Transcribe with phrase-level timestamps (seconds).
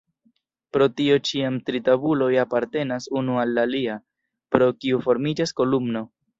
[0.77, 4.01] Pro tio ĉiam tri tabuloj apartenas unu al la alia,
[4.57, 6.07] pro kio formiĝas kolumno.